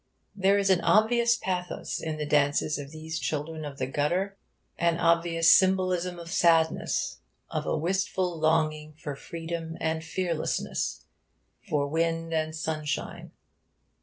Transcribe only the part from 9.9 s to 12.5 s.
fearlessness, for wind